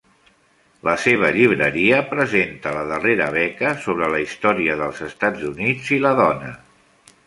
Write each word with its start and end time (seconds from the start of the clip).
La 0.87 0.95
seva 1.03 1.29
llibreria 1.35 1.99
presenta 2.15 2.73
la 2.79 2.87
darrera 2.95 3.29
beca 3.37 3.77
sobre 3.87 4.11
la 4.17 4.25
història 4.27 4.83
dels 4.85 5.07
Estats 5.13 5.49
Units 5.55 5.97
i 6.01 6.05
la 6.09 6.21
dona. 6.27 6.57